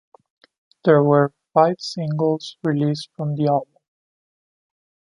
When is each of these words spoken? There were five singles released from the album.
There 0.83 1.03
were 1.03 1.31
five 1.53 1.75
singles 1.77 2.57
released 2.63 3.09
from 3.15 3.35
the 3.35 3.45
album. 3.45 3.75